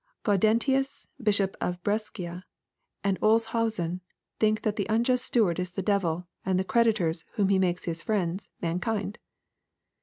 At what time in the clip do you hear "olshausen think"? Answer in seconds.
3.21-4.63